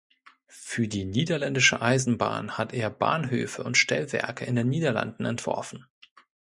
Für 0.47 0.87
die 0.87 1.05
Niederländische 1.05 1.79
Eisenbahn 1.79 2.57
hat 2.57 2.73
er 2.73 2.89
Bahnhöfe 2.89 3.63
und 3.63 3.77
Stellwerke 3.77 4.45
in 4.45 4.55
den 4.55 4.67
Niederlanden 4.67 5.25
entworfen. 5.25 5.85